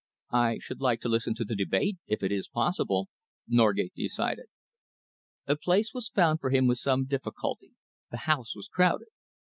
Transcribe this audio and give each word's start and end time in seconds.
"I 0.33 0.57
should 0.59 0.81
like 0.81 0.99
to 1.01 1.09
listen 1.09 1.35
to 1.35 1.45
the 1.45 1.55
debate, 1.55 1.97
if 2.07 2.23
it 2.23 2.31
is 2.31 2.47
possible," 2.47 3.09
Norgate 3.47 3.93
decided. 3.95 4.47
A 5.45 5.55
place 5.55 5.93
was 5.93 6.09
found 6.09 6.39
for 6.39 6.49
him 6.49 6.65
with 6.65 6.79
some 6.79 7.05
difficulty. 7.05 7.73
The 8.09 8.17
House 8.25 8.55
was 8.55 8.67
crowded. 8.67 9.09